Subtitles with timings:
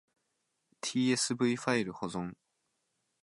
[0.83, 2.33] tsv ファイル保存